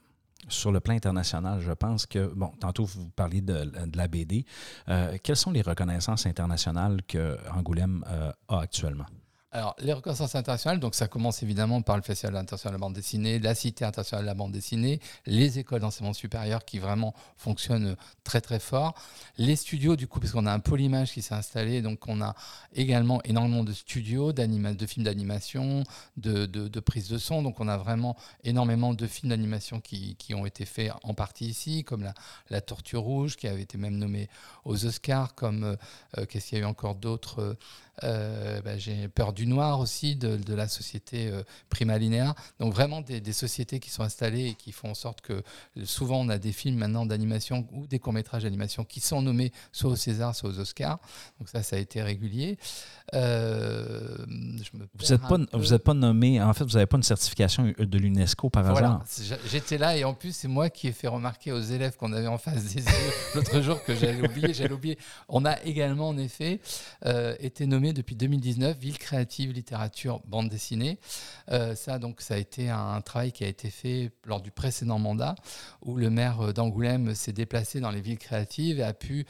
[0.49, 4.45] Sur le plan international, je pense que, bon, tantôt vous parliez de, de la BD.
[4.89, 9.07] Euh, quelles sont les reconnaissances internationales que Angoulême euh, a actuellement?
[9.55, 12.95] Alors, les reconnaissances internationales, donc ça commence évidemment par le Festival international de la bande
[12.95, 17.97] dessinée, la Cité internationale de la bande dessinée, les écoles d'enseignement supérieur qui vraiment fonctionnent
[18.25, 18.95] très très fort,
[19.37, 22.23] les studios du coup, parce qu'on a un pôle image qui s'est installé, donc on
[22.23, 22.35] a
[22.75, 25.83] également énormément de studios, de films d'animation,
[26.17, 30.17] de, de, de prise de son, donc on a vraiment énormément de films d'animation qui,
[30.17, 32.15] qui ont été faits en partie ici, comme la,
[32.49, 34.31] la Tortue Rouge, qui avait été même nommée
[34.65, 35.77] aux Oscars, comme euh,
[36.17, 37.55] euh, qu'est-ce qu'il y a eu encore d'autres euh,
[38.01, 42.35] bah, j'ai Peur du Noir aussi, de, de la société euh, Prima Linéa.
[42.59, 45.41] Donc vraiment des, des sociétés qui sont installées et qui font en sorte que euh,
[45.85, 49.91] souvent on a des films maintenant d'animation ou des courts-métrages d'animation qui sont nommés soit
[49.91, 50.99] au César, soit aux Oscars.
[51.39, 52.57] Donc ça, ça a été régulier.
[53.15, 56.97] Euh, je me Vous n'êtes pas, vous êtes pas nommé, en fait, vous n'avez pas
[56.97, 59.39] une certification de l'UNESCO par Voilà, hasard?
[59.51, 62.27] j'étais là et en plus c'est moi qui ai fait remarquer aux élèves qu'on avait
[62.27, 64.99] en face des yeux l'autre jour que j'allais oublier, j'allais oublier.
[65.29, 66.61] On a également en effet
[67.07, 71.01] euh, été nommé depuis 2019 ville créative littérature bande dessinée.
[71.51, 75.01] Euh, ça donc ça a été un travail qui a été fait lors du précédent
[75.01, 75.35] mandat
[75.81, 79.27] où le maire d'Angoulême s'est déplacé dans les villes créatives et a pu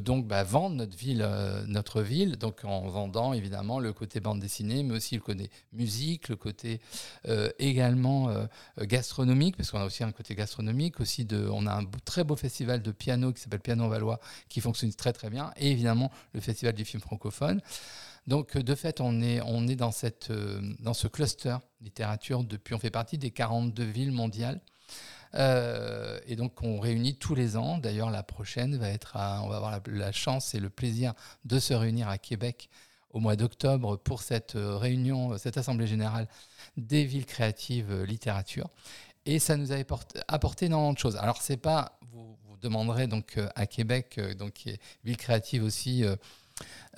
[0.00, 4.40] donc bah, vendre notre ville, euh, notre ville, donc en vendant évidemment le côté bande
[4.40, 6.80] dessinée, mais aussi le côté musique, le côté
[7.28, 8.46] euh, également euh,
[8.80, 12.36] euh, gastronomique, parce qu'on a aussi un côté gastronomique, aussi on a un très beau
[12.36, 16.40] festival de piano qui s'appelle Piano Valois, qui fonctionne très très bien, et évidemment le
[16.40, 17.60] festival du film francophone.
[18.26, 19.40] Donc euh, de fait, on est,
[19.76, 19.90] dans,
[20.30, 24.60] euh, dans ce cluster littérature depuis, on fait partie des 42 villes mondiales.
[25.34, 27.78] Euh, et donc on réunit tous les ans.
[27.78, 31.14] D'ailleurs, la prochaine va être, à- on va avoir la, chance et le plaisir
[31.44, 32.68] de se réunir à Québec
[33.10, 36.28] au mois d'octobre pour cette euh, réunion, cette assemblée générale
[36.76, 38.68] des villes créatives euh, littérature.
[39.26, 39.76] Et ça nous a
[40.28, 41.16] apporté, énormément de choses.
[41.16, 46.04] Alors c'est pas, vous, demanderez donc à Québec, donc qui est ville créative aussi.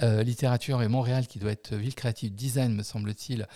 [0.00, 3.46] littérature et Montréal qui doit être ville créative design me semble-t-il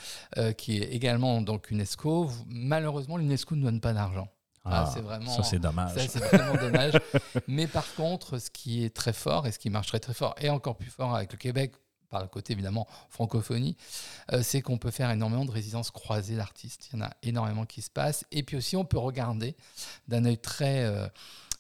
[0.57, 4.29] qui est également donc UNESCO malheureusement l'UNESCO ne donne pas d'argent
[4.71, 5.95] Ah, c'est vraiment- Ça, c'est dommage.
[5.95, 6.93] ça, c'est vraiment dommage.
[7.49, 10.35] Mais par contre, ce qui est très fort et ce qui marche très très fort,
[10.41, 11.73] et encore plus fort avec le Québec,
[12.11, 13.77] par le côté évidemment francophonie,
[14.33, 16.89] euh, c'est qu'on peut faire énormément de résidences croisées d'artistes.
[16.93, 18.25] Il y en a énormément qui se passent.
[18.33, 19.55] Et puis aussi, on peut regarder
[20.09, 21.07] d'un œil très, euh,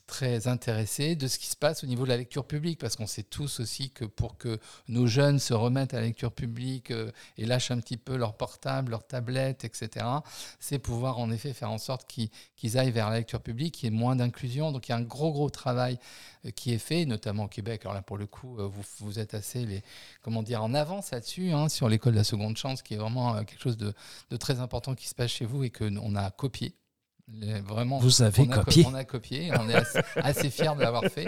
[0.09, 3.07] très intéressé de ce qui se passe au niveau de la lecture publique, parce qu'on
[3.07, 7.13] sait tous aussi que pour que nos jeunes se remettent à la lecture publique euh,
[7.37, 10.07] et lâchent un petit peu leur portable, leur tablette, etc.,
[10.59, 13.95] c'est pouvoir en effet faire en sorte qu'ils aillent vers la lecture publique, qu'il y
[13.95, 14.73] ait moins d'inclusion.
[14.73, 15.99] Donc il y a un gros, gros travail
[16.47, 17.83] euh, qui est fait, notamment au Québec.
[17.83, 19.83] Alors là, pour le coup, euh, vous, vous êtes assez,
[20.23, 23.45] comment dire, en avance là-dessus, hein, sur l'école de la seconde chance, qui est vraiment
[23.45, 23.93] quelque chose de,
[24.31, 26.75] de très important qui se passe chez vous et qu'on a copié.
[27.35, 27.99] Les- Vraiment.
[27.99, 28.85] Vous avez on a co- copié.
[28.89, 29.51] On a copié.
[29.59, 31.27] On est assez, assez fiers de l'avoir fait.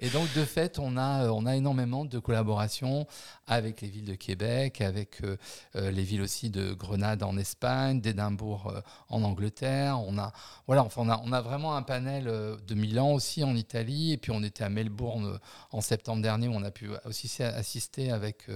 [0.00, 3.06] Et donc, de fait, on a, euh, on a énormément de collaborations
[3.46, 5.36] avec les villes de Québec, avec euh,
[5.76, 8.80] euh, les villes aussi de Grenade en Espagne, d'Édimbourg euh,
[9.10, 10.00] en Angleterre.
[10.00, 10.32] On a,
[10.66, 14.12] voilà, enfin, on a, on a vraiment un panel euh, de Milan aussi en Italie.
[14.12, 15.38] Et puis, on était à Melbourne
[15.72, 18.46] en septembre dernier où on a pu aussi assister avec.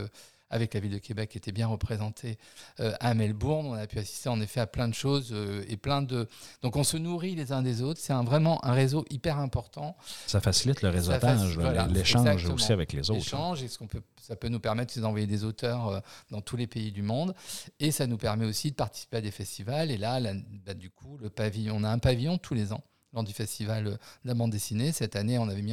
[0.51, 2.39] Avec la ville de Québec qui était bien représentée
[2.81, 3.67] euh, à Melbourne.
[3.67, 6.29] On a pu assister en effet à plein de choses euh, et plein de.
[6.63, 8.01] Donc on se nourrit les uns des autres.
[8.01, 9.97] C'est un, vraiment un réseau hyper important.
[10.27, 13.21] Ça facilite le réseautage, voilà, l'échange aussi avec les autres.
[13.21, 16.57] L'échange, et ce qu'on peut, ça peut nous permettre d'envoyer des auteurs euh, dans tous
[16.57, 17.35] les pays du monde.
[17.81, 19.91] Et ça nous permet aussi de participer à des festivals.
[19.91, 20.33] Et là, là,
[20.67, 23.85] bah, du coup, le pavillon, on a un pavillon tous les ans lors du festival
[23.85, 24.93] de la bande dessinée.
[24.93, 25.73] Cette année, on avait mis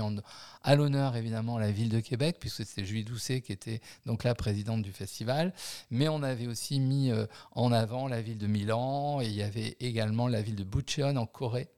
[0.63, 4.35] à l'honneur évidemment la ville de Québec, puisque c'était Julie Doucet qui était donc la
[4.35, 5.53] présidente du festival.
[5.91, 9.43] Mais on avait aussi mis euh, en avant la ville de Milan et il y
[9.43, 11.69] avait également la ville de Bucheon en Corée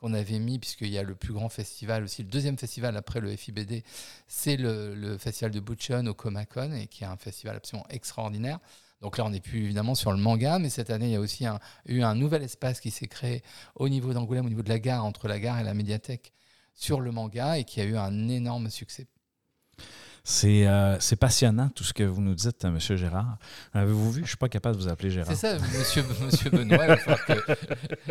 [0.00, 3.20] qu'on avait mis, puisqu'il y a le plus grand festival aussi, le deuxième festival après
[3.20, 3.82] le FIBD,
[4.26, 8.60] c'est le, festival de Bucheon au Comic-Con, et qui est un festival absolument extraordinaire.
[9.00, 11.20] Donc là, on n'est plus évidemment sur le manga, mais cette année, il y a
[11.20, 13.42] aussi un- eu un nouvel espace qui s'est créé
[13.74, 16.32] au niveau d'Angoulême, au niveau de la gare, entre la gare et la médiathèque,
[16.74, 19.06] sur le manga, et qui a eu un énorme succès.
[20.22, 23.38] C'est euh, passionnant tout ce que vous nous dites, euh, Monsieur Gérard.
[23.72, 24.16] Avez-vous vu?
[24.18, 25.34] Je ne suis pas capable de vous appeler Gérard.
[25.34, 27.32] C'est ça, monsieur, monsieur Benoît, que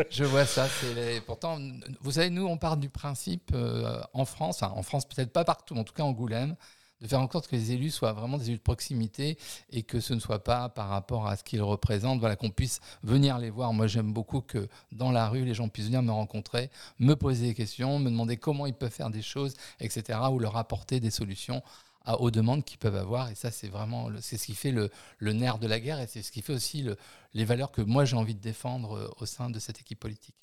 [0.10, 0.68] je vois ça.
[0.96, 1.60] les- Pourtant,
[2.02, 5.46] vous savez, nous, on part du principe euh, en France, enfin, en France peut-être pas
[5.46, 6.56] partout, mais en tout cas en Angoulême,
[7.02, 9.38] de faire en sorte que les élus soient vraiment des élus de proximité
[9.70, 12.82] et que ce ne soit pas par rapport à ce qu'ils représentent, voilà, qu'on puisse
[13.04, 13.72] venir les voir.
[13.74, 17.48] Moi, j'aime beaucoup que dans la rue, les gens puissent venir me rencontrer, me poser
[17.48, 21.12] des questions, me demander comment ils peuvent faire des choses, etc., ou leur apporter des
[21.12, 21.62] solutions
[22.06, 23.30] à- aux demandes qu'ils peuvent avoir.
[23.30, 26.08] Et ça, c'est vraiment c'est ce qui fait le, le nerf de la guerre et
[26.08, 26.98] c'est ce qui fait aussi le-
[27.34, 30.36] les valeurs que moi j'ai envie de défendre euh, au sein de cette équipe politique.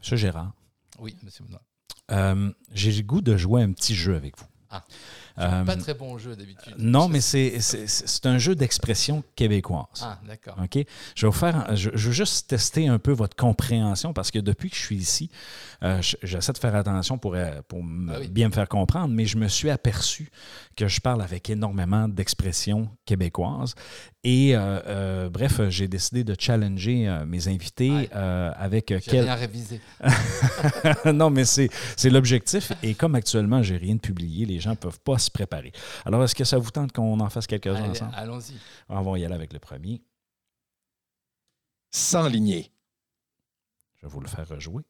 [0.00, 0.52] Monsieur Gérard,
[0.98, 1.62] Oui, monsieur Benoît.
[2.12, 4.46] euh, j'ai le goût de jouer un petit jeu avec vous.
[4.70, 4.84] Ah.
[5.38, 6.74] Euh, Pas très bon jeu d'habitude.
[6.78, 9.86] non, Je mais c'est un jeu d'expression québécoise.
[10.02, 10.56] Ah, d'accord.
[10.62, 10.84] OK?
[11.14, 14.38] Je vais vous faire, je, je veux juste tester un peu votre compréhension parce que
[14.40, 15.30] depuis que je suis ici,
[15.82, 17.78] euh, je- j'essaie de faire attention pour, euh, pour
[18.10, 18.28] Ah oui.
[18.28, 20.30] bien me faire comprendre, mais je me suis aperçu
[20.76, 23.74] que je parle avec énormément d'expressions québécoises.
[24.24, 28.10] Et euh, euh, bref, j'ai décidé de challenger euh, mes invités Ouais.
[28.16, 29.80] euh, avec euh, J'ai quel- rien révisé.
[31.14, 31.70] non, mais c'est
[32.10, 32.72] l'objectif.
[32.82, 35.70] Et comme actuellement, j'ai rien de publié, les gens ne peuvent pas se préparer.
[36.04, 38.12] Alors, est-ce que ça vous tente qu'on en fasse quelques-uns ensemble?
[38.16, 38.54] Allons-y.
[38.88, 40.02] On va y aller avec le premier.
[41.90, 42.72] S'enligner.
[43.96, 44.82] Je vais vous le faire rejouer.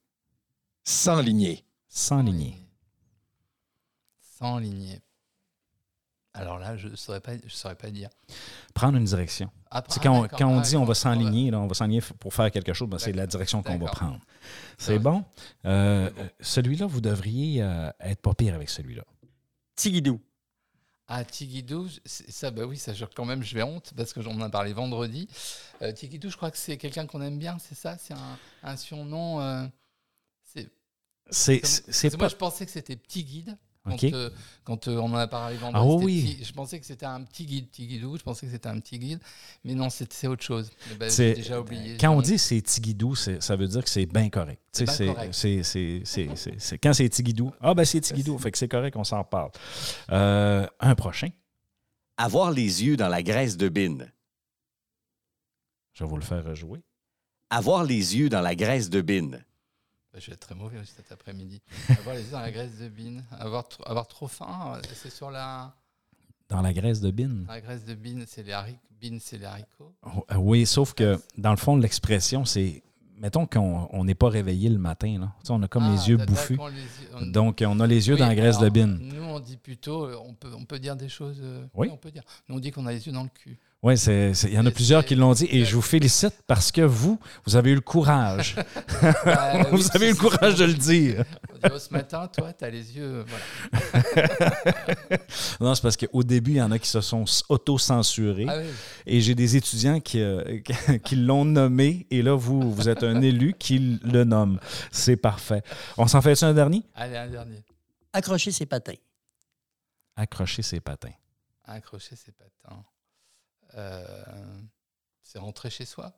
[0.85, 1.64] S'enligner.
[1.87, 2.55] Sans ligner.
[4.38, 5.01] Sans lignée.
[6.38, 8.09] Alors là, je ne saurais, pas- je saurais pas dire.
[8.74, 9.51] Prendre une direction.
[9.70, 10.38] Après- C'est ah, quand, on- d'accord.
[10.38, 12.88] quand on Ah, dit on va s'enligner, là, on va s'enligner pour faire quelque chose,
[12.88, 14.20] ben, c'est la direction qu'on va prendre.
[14.79, 15.24] C'est bon?
[15.64, 19.03] Euh, celui-là, vous devriez euh, être pas pire avec celui-là.
[19.77, 20.20] Tigidou.
[21.11, 24.33] Ah, Tigidou, ça, bah oui, ça, je- quand même, je vais honte parce que j'en
[24.33, 25.27] en a parlé vendredi.
[25.83, 27.96] Euh, Tigidou, je crois que c'est quelqu'un qu'on aime bien, c'est ça?
[27.98, 29.40] C'est un, un surnom.
[29.40, 29.64] euh,
[31.31, 32.18] c'est que pas.
[32.18, 33.57] Moi, je pensais que c'était petit guide.
[33.96, 34.31] Quand, euh,
[34.64, 36.35] quand euh, on en a parlé vendredi, Ah oui.
[36.37, 38.16] petit- je pensais que c'était un petit guide, petit guidou.
[38.18, 39.20] Je pensais que c'était un petit guide,
[39.64, 40.70] mais non, c'est autre chose.
[40.92, 41.96] Eh ben, C'est- J'ai déjà oublié.
[41.98, 44.61] Quand on dit c'est Tigidou, c'est- ça veut dire que c'est bien correct.
[44.72, 49.24] C'est c'est- Quand c'est Tigidou, ah ben c'est Tigidou, fait que c'est correct, on s'en
[49.24, 49.51] parle.
[50.11, 51.29] Euh, un prochain,
[52.20, 54.11] Avoir les yeux dans la graisse de bine.
[55.94, 56.81] je vais vous le faire rejouer.
[57.51, 59.44] Avoir les yeux dans la graisse de bine.
[60.12, 61.61] Ben, je vais être très mauvais aussi cet après-midi.
[61.90, 65.11] avoir les yeux dans la graisse de bine, avoir, tr- avoir trop faim, euh, c'est
[65.11, 65.75] sur la,
[66.49, 67.44] Dans la graisse de bine.
[67.49, 68.79] la graisse de bine, c'est les haricots.
[69.01, 69.92] Bine, c'est les haricots.
[70.03, 72.83] Oh, euh, Oui, sauf que dans le fond, l'expression, c'est.
[73.21, 75.33] Mettons qu'on on n'est pas réveillé le matin, là.
[75.40, 76.57] Tu sais, on a comme Ah, les yeux bouffus.
[76.59, 78.99] on les yeux- on- Donc, on a les yeux Oui, dans la graisse de bine.
[79.01, 81.38] Nous, on dit plutôt, euh, on peut, on peut dire des choses.
[81.40, 81.88] euh, Oui.
[81.92, 82.23] on peut dire.
[82.49, 83.59] Nous, on dit qu'on a les yeux dans le cul.
[83.81, 86.81] Oui, il y en a plusieurs qui l'ont dit et je vous félicite parce que
[86.81, 88.57] vous, vous avez eu le courage.
[89.71, 91.25] Oui, vous avez eu le courage de le dire.
[91.62, 93.25] Ce matin, toi, tu as les yeux.
[93.25, 95.19] euh, Voilà.
[95.61, 98.67] Non, c'est parce qu'au début, il y en a qui se sont auto-censurés Ah oui.
[99.07, 100.59] et j'ai des étudiants qui, euh,
[101.05, 104.59] qui l'ont nommé et là, vous, vous êtes un élu qui le nomme.
[104.91, 105.62] C'est parfait.
[105.97, 106.83] On s'en fait un dernier?
[106.97, 107.62] Allez, un dernier.
[108.12, 108.95] accrocher ses patins.
[110.17, 111.12] Accrocher ses patins.
[111.64, 112.83] Accrocher ses patins.
[113.76, 114.04] Euh,
[115.22, 116.12] c'est rentrer chez soi.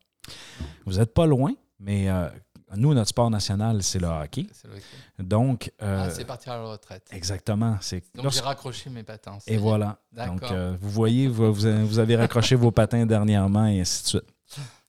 [0.87, 2.29] Vous n'êtes pas loin, mais euh,
[2.77, 4.47] nous, notre sport national, c'est le hockey.
[4.53, 4.85] C'est le hockey.
[5.19, 7.09] Donc, euh, Ah, c'est partir à la retraite.
[7.11, 7.77] exactement.
[7.81, 9.39] C'est Donc lorsque- j'ai raccroché mes patins.
[9.47, 9.99] Et voilà.
[10.13, 14.25] Donc, euh, vous voyez, vous, vous avez raccroché vos patins dernièrement et ainsi de suite.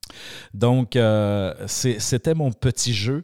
[0.54, 3.24] Donc, euh, c'était mon petit jeu.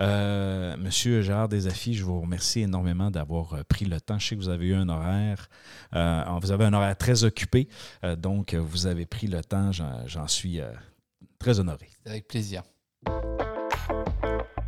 [0.00, 4.18] Euh, Monsieur Gérard Desafis, je vous remercie énormément d'avoir euh, pris le temps.
[4.18, 5.48] Je sais que vous avez eu un horaire,
[5.94, 7.68] euh, vous avez un horaire très occupé,
[8.04, 9.70] euh, donc vous avez pris le temps.
[9.72, 10.70] J'en j'en suis euh,
[11.38, 11.88] très honoré.
[12.06, 12.62] Avec plaisir.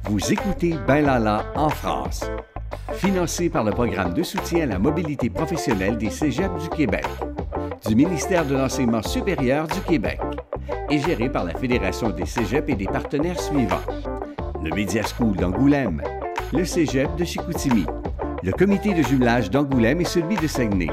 [0.05, 2.25] Vous écoutez Ben Lala en France,
[2.93, 7.07] financé par le programme de soutien à la mobilité professionnelle des Cégeps du Québec,
[7.89, 10.21] du ministère de l'Enseignement supérieur du Québec
[10.91, 13.83] et géré par la Fédération des Cégeps et des partenaires suivants.
[14.63, 16.03] Le Media School d'Angoulême,
[16.53, 17.87] le Cégep de Chicoutimi,
[18.43, 20.91] le comité de jumelage d'Angoulême et celui de Saguenay.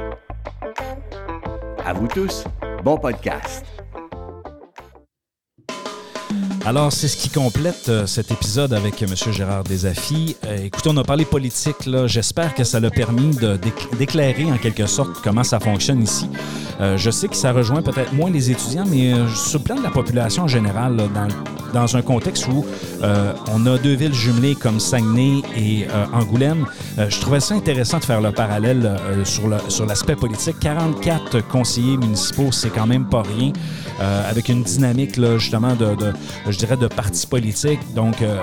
[1.85, 2.45] À vous tous,
[2.83, 3.80] bon podcast.
[6.63, 9.09] Alors, c'est ce qui complète euh, cet épisode avec M.
[9.31, 10.35] Gérard Desafis.
[10.45, 12.05] Euh, écoutez, on a parlé politique, là.
[12.05, 13.35] J'espère que ça l'a permis
[13.97, 16.29] d'éclairer en quelque sorte comment ça fonctionne ici.
[16.79, 19.83] Euh, je sais que ça rejoint peut-être moins les étudiants, mais sur le plan de
[19.83, 21.27] la population en général, là, dans,
[21.81, 22.63] dans un contexte où
[23.01, 26.65] on a deux villes jumelées comme Saguenay et Angoulême,
[26.97, 30.57] je trouvais ça intéressant de faire le parallèle sur le- sur l'aspect politique.
[30.59, 33.51] 44 conseillers municipaux, c'est quand même pas rien,
[34.29, 36.13] avec une dynamique là, justement de, de-
[36.51, 37.79] je dirais, de partis politiques.
[37.95, 38.41] Donc, euh,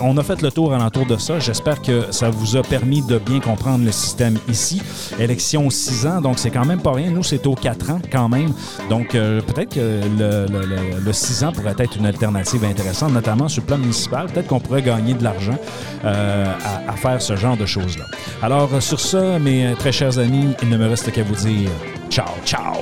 [0.00, 1.38] on a fait le tour alentour de ça.
[1.38, 4.82] J'espère que ça vous a permis de bien comprendre le système ici.
[5.18, 7.10] Élection 6 ans, donc c'est quand même pas rien.
[7.10, 8.52] Nous, c'est aux 4 ans quand même.
[8.90, 9.80] Donc, euh, peut-être que
[10.18, 13.78] le, le, le- le 6 ans pourrait être une alternative intéressante, notamment sur le plan
[13.78, 14.26] municipal.
[14.26, 15.58] Peut-être qu'on pourrait gagner de l'argent
[16.04, 16.52] euh,
[16.86, 18.04] à, à faire ce genre de choses-là.
[18.42, 21.70] Alors, sur ça, mes très chers amis, il ne me reste qu'à vous dire
[22.10, 22.74] ciao, ciao!